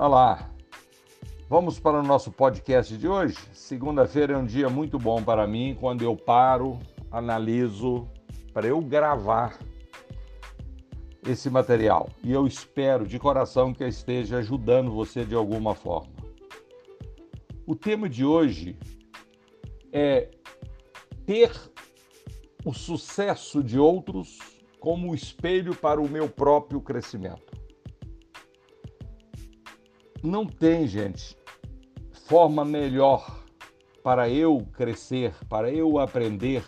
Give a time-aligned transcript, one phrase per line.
[0.00, 0.48] Olá,
[1.48, 3.36] vamos para o nosso podcast de hoje.
[3.52, 6.78] Segunda-feira é um dia muito bom para mim quando eu paro,
[7.10, 8.08] analiso,
[8.54, 9.58] para eu gravar
[11.26, 12.08] esse material.
[12.22, 16.12] E eu espero de coração que esteja ajudando você de alguma forma.
[17.66, 18.78] O tema de hoje
[19.92, 20.30] é
[21.26, 21.50] ter
[22.64, 24.38] o sucesso de outros
[24.78, 27.47] como espelho para o meu próprio crescimento.
[30.22, 31.36] Não tem, gente,
[32.26, 33.44] forma melhor
[34.02, 36.64] para eu crescer, para eu aprender,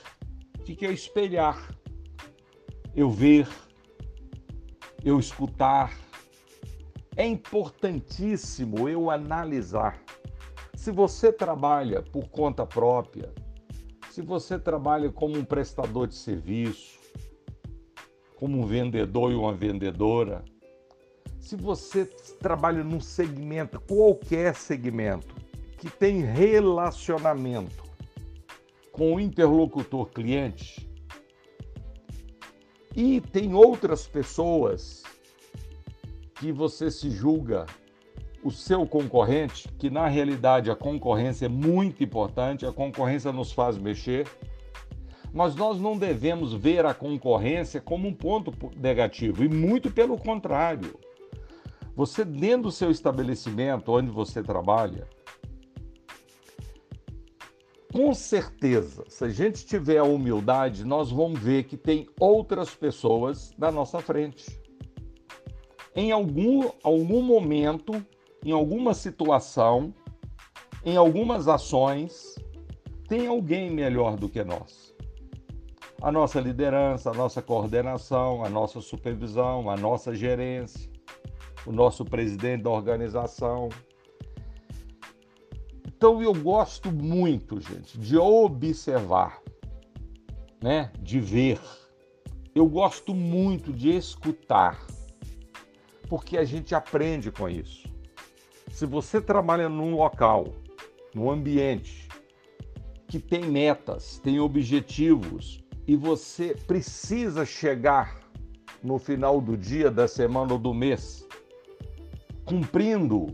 [0.65, 1.75] de que eu espelhar,
[2.95, 3.49] eu ver,
[5.05, 5.99] eu escutar.
[7.17, 10.01] É importantíssimo eu analisar.
[10.75, 13.33] Se você trabalha por conta própria,
[14.11, 17.01] se você trabalha como um prestador de serviço,
[18.37, 20.45] como um vendedor e uma vendedora,
[21.41, 22.05] se você
[22.39, 25.35] trabalha num segmento, qualquer segmento,
[25.79, 27.83] que tem relacionamento
[28.93, 30.89] com o interlocutor cliente,
[32.95, 35.03] e tem outras pessoas
[36.35, 37.65] que você se julga
[38.43, 43.79] o seu concorrente, que na realidade a concorrência é muito importante, a concorrência nos faz
[43.79, 44.27] mexer,
[45.33, 50.99] mas nós não devemos ver a concorrência como um ponto negativo, e muito pelo contrário.
[51.95, 55.09] Você, dentro do seu estabelecimento, onde você trabalha,
[57.93, 63.53] com certeza, se a gente tiver a humildade, nós vamos ver que tem outras pessoas
[63.59, 64.61] na nossa frente.
[65.95, 67.93] Em algum, algum momento,
[68.45, 69.93] em alguma situação,
[70.85, 72.37] em algumas ações,
[73.09, 74.95] tem alguém melhor do que nós.
[76.01, 80.89] A nossa liderança, a nossa coordenação, a nossa supervisão, a nossa gerência,
[81.67, 83.69] o nosso presidente da organização.
[85.87, 89.41] Então eu gosto muito, gente, de observar,
[90.63, 90.93] né?
[90.99, 91.61] De ver.
[92.55, 94.85] Eu gosto muito de escutar,
[96.09, 97.89] porque a gente aprende com isso.
[98.71, 100.49] Se você trabalha num local,
[101.15, 102.09] num ambiente
[103.07, 108.21] que tem metas, tem objetivos e você precisa chegar
[108.83, 111.29] no final do dia, da semana ou do mês
[112.51, 113.29] cumprindo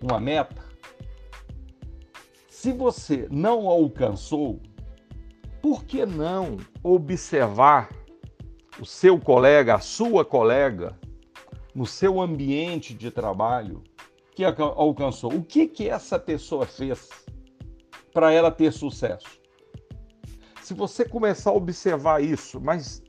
[0.00, 0.64] uma meta,
[2.48, 4.62] se você não alcançou,
[5.60, 7.90] por que não observar
[8.80, 10.98] o seu colega, a sua colega,
[11.74, 13.84] no seu ambiente de trabalho,
[14.34, 15.34] que alcançou?
[15.34, 17.10] O que que essa pessoa fez
[18.14, 19.38] para ela ter sucesso?
[20.62, 23.02] Se você começar a observar isso, mas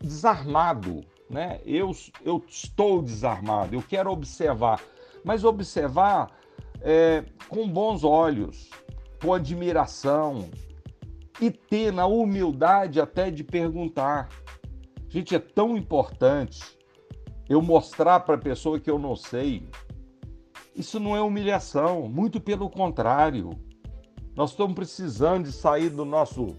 [0.00, 1.60] desarmado, né?
[1.64, 1.92] Eu,
[2.24, 4.82] eu estou desarmado, eu quero observar,
[5.24, 6.36] mas observar
[6.80, 8.68] é, com bons olhos,
[9.22, 10.50] com admiração
[11.40, 14.28] e ter na humildade até de perguntar.
[15.08, 16.78] Gente, é tão importante
[17.48, 19.68] eu mostrar para a pessoa que eu não sei,
[20.74, 23.50] isso não é humilhação, muito pelo contrário.
[24.34, 26.56] Nós estamos precisando de sair do nosso,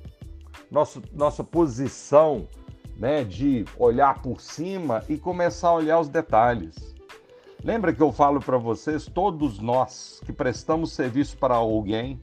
[0.69, 2.47] nosso nossa posição
[3.01, 6.95] né, de olhar por cima e começar a olhar os detalhes.
[7.63, 12.21] Lembra que eu falo para vocês, todos nós que prestamos serviço para alguém,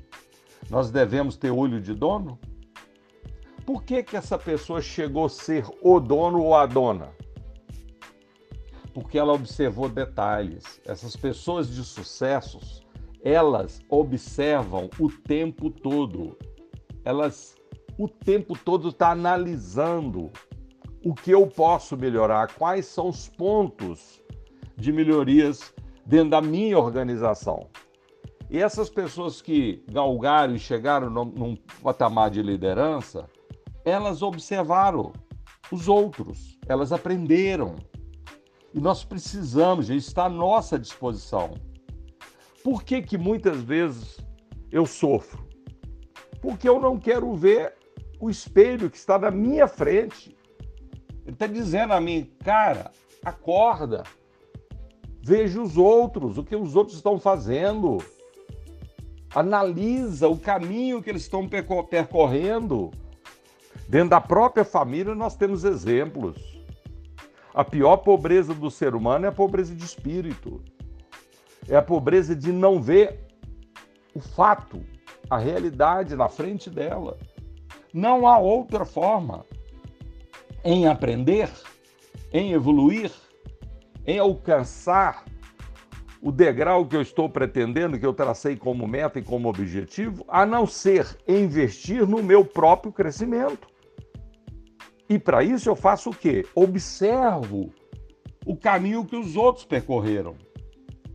[0.71, 2.39] nós devemos ter olho de dono?
[3.67, 7.13] Por que que essa pessoa chegou a ser o dono ou a dona?
[8.99, 10.81] porque ela observou detalhes.
[10.85, 12.85] Essas pessoas de sucessos,
[13.23, 16.37] elas observam o tempo todo.
[17.05, 17.55] Elas
[17.97, 20.33] o tempo todo estão tá analisando
[21.05, 24.23] o que eu posso melhorar, quais são os pontos
[24.77, 27.69] de melhorias dentro da minha organização.
[28.51, 33.29] E essas pessoas que galgaram e chegaram num patamar de liderança,
[33.85, 35.13] elas observaram
[35.71, 37.77] os outros, elas aprenderam,
[38.73, 41.51] e nós precisamos, isso está à nossa disposição.
[42.63, 44.19] Por que, que muitas vezes
[44.71, 45.47] eu sofro?
[46.41, 47.75] Porque eu não quero ver
[48.21, 50.37] o espelho que está na minha frente.
[51.29, 52.91] Ele está dizendo a mim, cara,
[53.23, 54.03] acorda,
[55.21, 57.99] veja os outros, o que os outros estão fazendo,
[59.35, 62.91] analisa o caminho que eles estão percorrendo.
[63.87, 66.65] Dentro da própria família, nós temos exemplos.
[67.53, 70.63] A pior pobreza do ser humano é a pobreza de espírito.
[71.69, 73.21] É a pobreza de não ver
[74.15, 74.81] o fato,
[75.29, 77.19] a realidade na frente dela.
[77.93, 79.45] Não há outra forma
[80.65, 81.51] em aprender,
[82.33, 83.11] em evoluir,
[84.07, 85.25] em alcançar
[86.21, 90.45] o degrau que eu estou pretendendo, que eu tracei como meta e como objetivo, a
[90.45, 93.69] não ser investir no meu próprio crescimento.
[95.09, 96.45] E para isso eu faço o quê?
[96.55, 97.73] Observo
[98.45, 100.35] o caminho que os outros percorreram,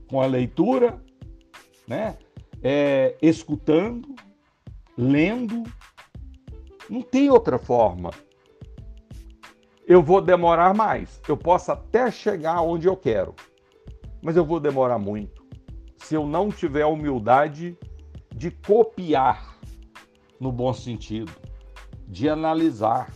[0.09, 1.01] com a leitura,
[1.87, 2.17] né?
[2.61, 4.15] É, escutando,
[4.97, 5.63] lendo.
[6.89, 8.11] Não tem outra forma.
[9.87, 11.21] Eu vou demorar mais.
[11.27, 13.35] Eu posso até chegar onde eu quero
[14.23, 15.43] mas eu vou demorar muito.
[15.97, 17.77] Se eu não tiver a humildade
[18.33, 19.59] de copiar,
[20.39, 21.31] no bom sentido,
[22.07, 23.13] de analisar,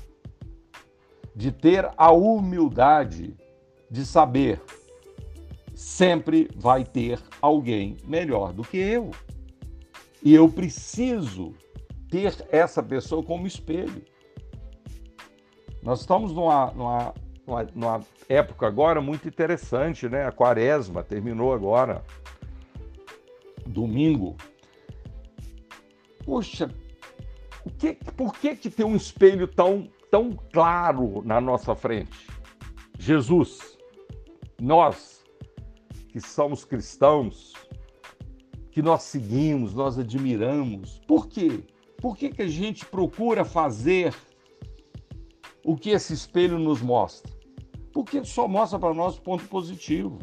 [1.34, 3.34] de ter a humildade
[3.90, 4.62] de saber,
[5.74, 9.12] sempre vai ter alguém melhor do que eu.
[10.22, 11.54] E eu preciso
[12.10, 14.04] ter essa pessoa como espelho.
[15.88, 17.14] Nós estamos numa, numa
[17.74, 20.28] numa, época agora muito interessante, né?
[20.28, 22.04] A quaresma terminou agora,
[23.66, 24.36] domingo.
[26.26, 26.70] Poxa,
[27.80, 32.28] que, por que, que tem um espelho tão, tão claro na nossa frente?
[33.00, 33.78] Jesus,
[34.60, 35.24] nós
[36.10, 37.54] que somos cristãos,
[38.72, 41.64] que nós seguimos, nós admiramos, por quê?
[42.02, 44.14] Por que, que a gente procura fazer
[45.68, 47.38] o que esse espelho nos mostra?
[47.98, 50.20] porque só mostra para nós ponto positivo.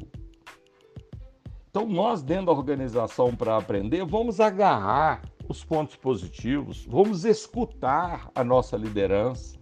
[1.69, 8.45] Então, nós, dentro da organização para aprender, vamos agarrar os pontos positivos, vamos escutar a
[8.45, 9.59] nossa liderança.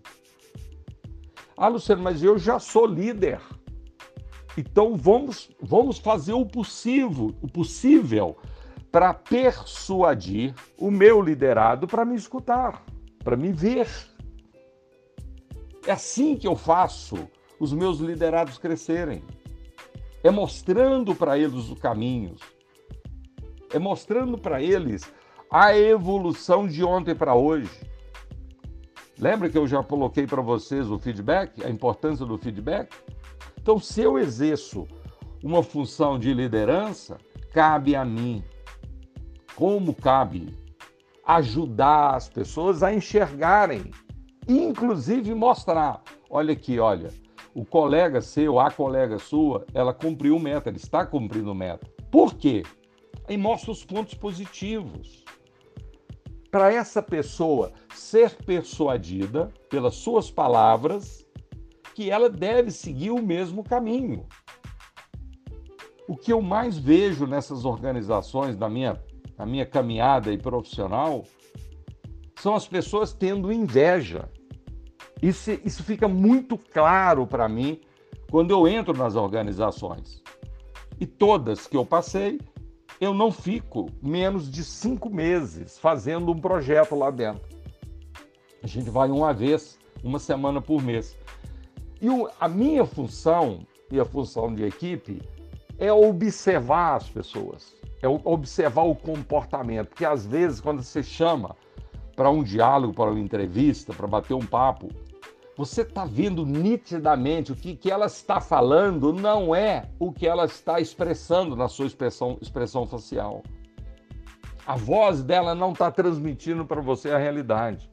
[1.56, 3.40] Ah, Luciano, mas eu já sou líder.
[4.58, 8.36] Então vamos, vamos fazer o possível, o possível
[8.90, 12.84] para persuadir o meu liderado para me escutar,
[13.24, 13.88] para me ver.
[15.86, 19.22] É assim que eu faço os meus liderados crescerem.
[20.22, 22.40] É mostrando para eles os caminhos.
[23.72, 25.02] É mostrando para eles
[25.50, 27.70] a evolução de ontem para hoje.
[29.18, 32.94] Lembra que eu já coloquei para vocês o feedback, a importância do feedback?
[33.60, 34.86] Então, se eu exerço
[35.42, 37.18] uma função de liderança,
[37.52, 38.42] cabe a mim,
[39.54, 40.56] como cabe,
[41.24, 43.90] ajudar as pessoas a enxergarem,
[44.48, 47.10] inclusive mostrar: olha aqui, olha,
[47.54, 51.86] o colega seu, a colega sua, ela cumpriu meta, ela está cumprindo meta.
[52.10, 52.62] Por quê?
[53.28, 55.24] Aí mostra os pontos positivos.
[56.50, 61.26] Para essa pessoa ser persuadida pelas suas palavras
[61.94, 64.26] que ela deve seguir o mesmo caminho.
[66.08, 69.02] O que eu mais vejo nessas organizações, na minha,
[69.38, 71.24] na minha caminhada e profissional,
[72.42, 74.28] são as pessoas tendo inveja
[75.22, 77.80] isso, isso fica muito claro para mim
[78.28, 80.20] quando eu entro nas organizações.
[80.98, 82.40] E todas que eu passei,
[83.00, 87.48] eu não fico menos de cinco meses fazendo um projeto lá dentro.
[88.60, 91.16] A gente vai uma vez, uma semana por mês.
[92.00, 92.08] E
[92.40, 95.22] a minha função e a função de equipe
[95.78, 101.54] é observar as pessoas, é observar o comportamento, porque às vezes quando você chama
[102.14, 104.88] para um diálogo, para uma entrevista, para bater um papo,
[105.56, 110.46] você está vendo nitidamente o que, que ela está falando não é o que ela
[110.46, 113.42] está expressando na sua expressão, expressão facial.
[114.66, 117.90] A voz dela não está transmitindo para você a realidade.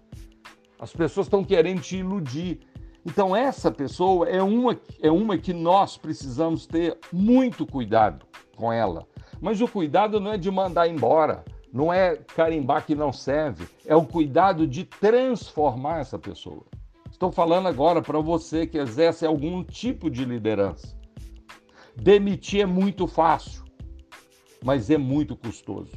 [0.80, 2.60] As pessoas estão querendo te iludir.
[3.06, 9.06] Então, essa pessoa é uma, é uma que nós precisamos ter muito cuidado com ela.
[9.42, 13.96] Mas o cuidado não é de mandar embora, não é carimbar que não serve, é
[13.96, 16.66] o cuidado de transformar essa pessoa.
[17.12, 20.98] Estou falando agora para você que exerce algum tipo de liderança.
[21.96, 23.64] Demitir é muito fácil,
[24.64, 25.92] mas é muito custoso.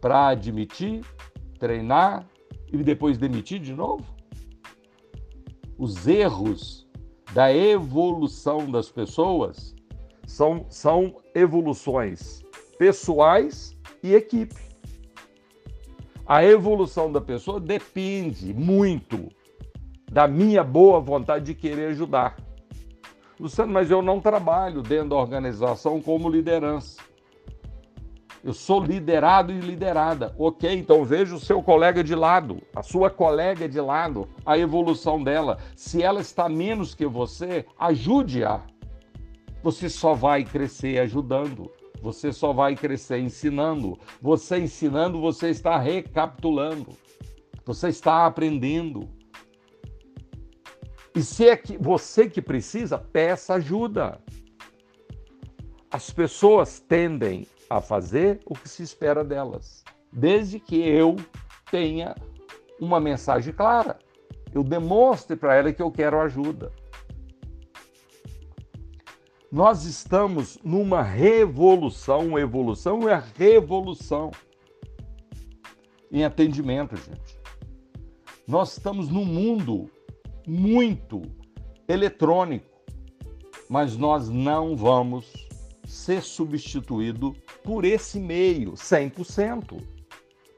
[0.00, 1.04] Para admitir,
[1.58, 2.26] treinar
[2.72, 4.04] e depois demitir de novo?
[5.76, 6.88] Os erros
[7.34, 9.74] da evolução das pessoas
[10.26, 12.42] são, são evoluções
[12.78, 14.60] pessoais e equipe.
[16.26, 19.28] A evolução da pessoa depende muito
[20.10, 22.36] da minha boa vontade de querer ajudar.
[23.40, 27.00] Luciano, mas eu não trabalho dentro da organização como liderança.
[28.44, 30.34] Eu sou liderado e liderada.
[30.36, 35.22] Ok, então veja o seu colega de lado, a sua colega de lado, a evolução
[35.22, 35.58] dela.
[35.76, 38.60] Se ela está menos que você, ajude-a.
[39.62, 41.70] Você só vai crescer ajudando.
[42.02, 43.96] Você só vai crescer ensinando.
[44.20, 46.88] Você ensinando, você está recapitulando.
[47.64, 49.08] Você está aprendendo.
[51.14, 54.20] E se é que você que precisa, peça ajuda.
[55.90, 61.16] as pessoas tendem a fazer o que se espera delas, desde que eu
[61.70, 62.14] tenha
[62.80, 63.98] uma mensagem clara.
[64.54, 66.72] Eu demonstre para ela que eu quero ajuda.
[69.52, 74.30] Nós estamos numa revolução, evolução é a revolução
[76.10, 77.38] em atendimento, gente.
[78.48, 79.90] Nós estamos num mundo
[80.46, 81.20] muito
[81.86, 82.66] eletrônico,
[83.68, 85.30] mas nós não vamos
[85.84, 89.86] ser substituído por esse meio 100%.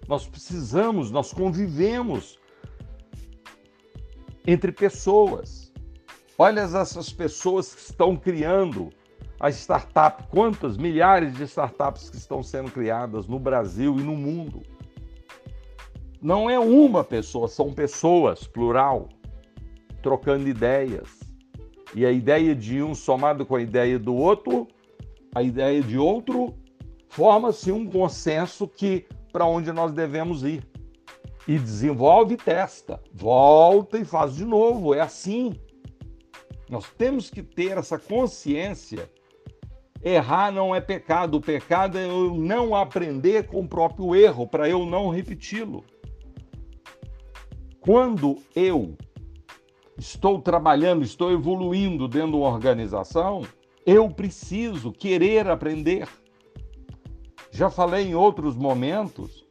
[0.07, 2.39] Nós precisamos, nós convivemos
[4.47, 5.64] entre pessoas.
[6.39, 8.91] Olha essas pessoas que estão criando
[9.39, 14.63] a startup, quantas milhares de startups que estão sendo criadas no Brasil e no mundo.
[16.21, 19.09] Não é uma pessoa, são pessoas, plural,
[20.03, 21.21] trocando ideias.
[21.95, 24.67] E a ideia de um somado com a ideia do outro
[25.35, 26.55] a ideia de outro,
[27.09, 30.65] forma-se um consenso que para onde nós devemos ir.
[31.47, 34.95] E desenvolve e testa, volta e faz de novo.
[34.95, 35.61] É assim.
[36.69, 39.11] Nós temos que ter essa consciência.
[40.03, 44.69] Errar não é pecado, o pecado é eu não aprender com o próprio erro, para
[44.69, 45.85] eu não repeti-lo.
[47.81, 48.97] Quando eu
[49.99, 53.47] estou trabalhando, estou evoluindo dentro de uma organização,
[53.87, 56.09] eu preciso querer aprender.
[57.51, 59.47] Já falei em outros momentos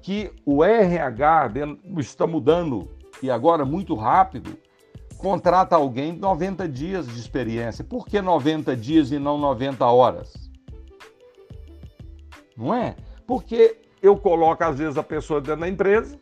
[0.00, 1.52] que o RH
[1.98, 2.88] está mudando
[3.22, 4.58] e agora muito rápido.
[5.22, 7.84] Contrata alguém 90 dias de experiência.
[7.84, 10.50] Por que 90 dias e não 90 horas?
[12.56, 12.96] Não é?
[13.24, 16.18] Porque eu coloco às vezes a pessoa dentro da empresa,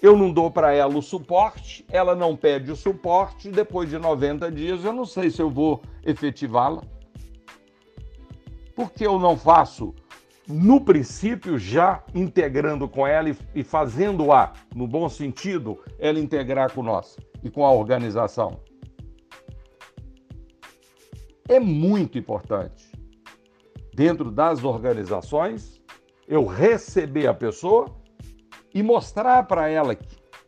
[0.00, 4.48] eu não dou para ela o suporte, ela não pede o suporte, depois de 90
[4.52, 6.82] dias eu não sei se eu vou efetivá-la.
[8.76, 9.92] Porque eu não faço
[10.46, 17.16] no princípio já integrando com ela e, fazendo-a, no bom sentido, ela integrar com nós
[17.44, 18.58] e com a organização.
[21.46, 22.90] É muito importante,
[23.94, 25.80] dentro das organizações,
[26.26, 27.94] eu receber a pessoa
[28.72, 29.94] e mostrar para ela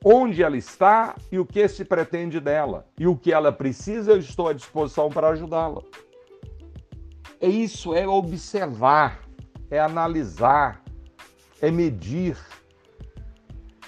[0.02, 2.86] onde ela está e o que se pretende dela.
[2.98, 5.82] E o que ela precisa, eu estou à disposição para ajudá-la.
[7.40, 9.20] É isso, é observar,
[9.70, 10.82] é analisar,
[11.60, 12.38] é medir.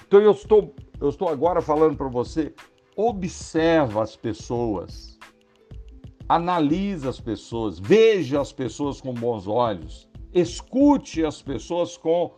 [0.07, 2.53] Então eu estou, eu estou agora falando para você,
[3.01, 5.17] observa as pessoas,
[6.27, 12.33] analisa as pessoas, veja as pessoas com bons olhos, escute as pessoas com,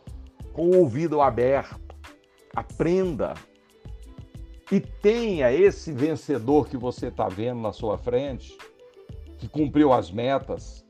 [0.53, 1.82] com o ouvido aberto
[2.56, 3.34] aprenda
[4.72, 8.56] e tenha esse vencedor que você está vendo na sua frente,
[9.39, 10.86] que cumpriu as metas,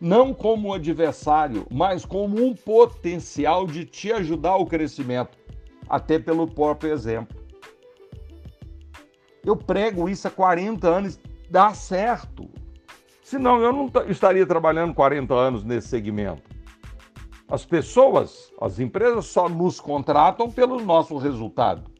[0.00, 5.36] não como um adversário, mas como um potencial de te ajudar ao crescimento,
[5.86, 7.41] até pelo próprio exemplo.
[9.44, 11.20] Eu prego isso há 40 anos,
[11.50, 12.48] dá certo.
[13.22, 16.42] Senão eu não estaria trabalhando 40 anos nesse segmento.
[17.48, 21.90] As pessoas, as empresas só nos contratam pelo nosso resultado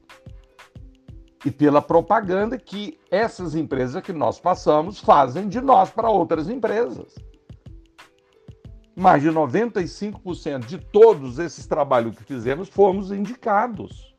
[1.44, 7.14] e pela propaganda que essas empresas que nós passamos fazem de nós para outras empresas.
[8.94, 14.14] Mais de 95% de todos esses trabalhos que fizemos fomos indicados.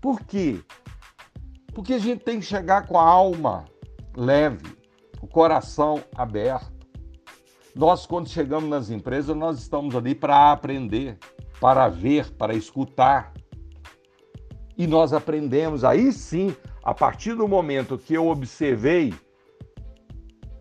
[0.00, 0.60] Por quê?
[1.74, 3.64] Porque a gente tem que chegar com a alma
[4.16, 4.76] leve,
[5.20, 6.72] o coração aberto.
[7.74, 11.18] Nós, quando chegamos nas empresas, nós estamos ali para aprender,
[11.60, 13.34] para ver, para escutar.
[14.78, 15.82] E nós aprendemos.
[15.82, 16.54] Aí sim,
[16.84, 19.12] a partir do momento que eu observei,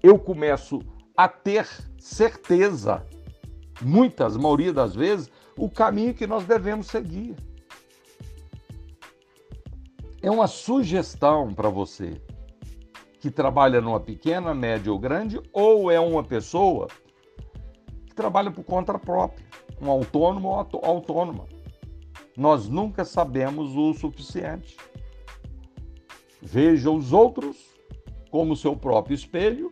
[0.01, 0.79] eu começo
[1.15, 1.67] a ter
[1.99, 3.05] certeza,
[3.79, 7.35] muitas, maioria das vezes, o caminho que nós devemos seguir.
[10.23, 12.21] É uma sugestão para você
[13.19, 16.87] que trabalha numa pequena, média ou grande, ou é uma pessoa
[18.05, 19.45] que trabalha por conta própria,
[19.81, 21.45] um autônomo ou autônoma.
[22.37, 24.77] Nós nunca sabemos o suficiente.
[26.41, 27.57] Veja os outros
[28.31, 29.69] como seu próprio espelho,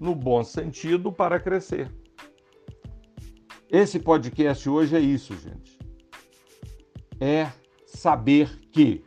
[0.00, 1.90] no bom sentido, para crescer.
[3.68, 5.76] Esse podcast hoje é isso, gente.
[7.20, 7.50] É
[7.84, 9.04] saber que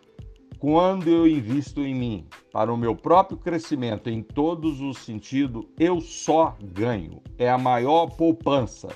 [0.60, 6.02] quando eu invisto em mim para o meu próprio crescimento em todos os sentidos, eu
[6.02, 7.22] só ganho.
[7.38, 8.88] É a maior poupança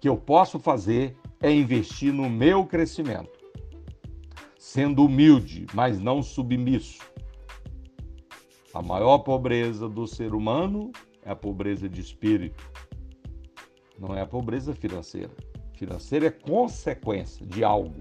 [0.00, 3.38] que eu posso fazer é investir no meu crescimento.
[4.58, 7.00] Sendo humilde, mas não submisso.
[8.72, 10.92] A maior pobreza do ser humano
[11.22, 12.70] é a pobreza de espírito,
[13.98, 15.32] não é a pobreza financeira.
[15.74, 17.98] Financeira é consequência de algo.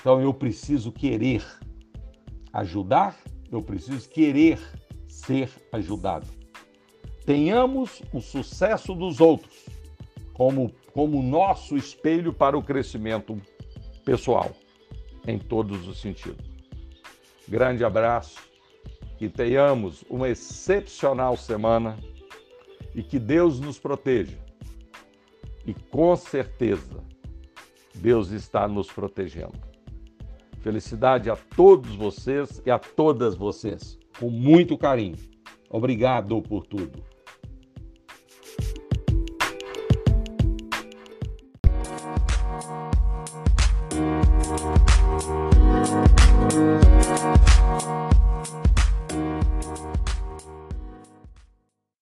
[0.00, 1.44] Então eu preciso querer
[2.52, 3.16] ajudar,
[3.52, 4.58] eu preciso querer
[5.06, 6.26] ser ajudado.
[7.26, 9.66] Tenhamos o sucesso dos outros
[10.32, 13.40] como, como nosso espelho para o crescimento
[14.04, 14.50] pessoal,
[15.26, 16.50] em todos os sentidos.
[17.46, 18.40] Grande abraço,
[19.18, 21.98] que tenhamos uma excepcional semana
[22.94, 24.38] e que Deus nos proteja.
[25.66, 27.04] E com certeza,
[27.94, 29.69] Deus está nos protegendo.
[30.60, 35.16] Felicidade a todos vocês e a todas vocês, com muito carinho.
[35.70, 37.02] Obrigado por tudo.